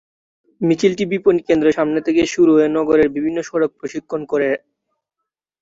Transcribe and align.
মিছিলটি 0.61 1.03
বিপণি 1.11 1.41
কেন্দ্রের 1.47 1.77
সামনে 1.77 1.99
থেকে 2.01 2.21
শুরু 2.33 2.51
হয়ে 2.55 2.69
নগরের 2.77 3.09
বিভিন্ন 3.15 3.37
সড়ক 3.49 3.71
প্রদক্ষিণ 3.79 4.21
করে। 4.31 4.49